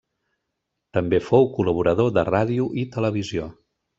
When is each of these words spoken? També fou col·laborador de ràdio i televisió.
També 0.97 1.19
fou 1.25 1.45
col·laborador 1.59 2.11
de 2.17 2.25
ràdio 2.31 2.65
i 2.85 2.89
televisió. 2.99 3.47